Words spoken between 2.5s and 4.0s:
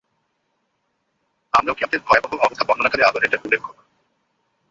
বর্ণনাকালে আবার এটার উল্লেখ করব।